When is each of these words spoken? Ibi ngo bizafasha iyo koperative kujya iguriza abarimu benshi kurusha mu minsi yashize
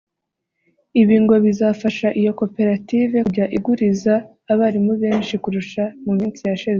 Ibi 1.01 1.15
ngo 1.23 1.35
bizafasha 1.45 2.07
iyo 2.19 2.31
koperative 2.39 3.15
kujya 3.27 3.45
iguriza 3.57 4.13
abarimu 4.51 4.93
benshi 5.03 5.33
kurusha 5.43 5.83
mu 6.05 6.11
minsi 6.19 6.41
yashize 6.49 6.69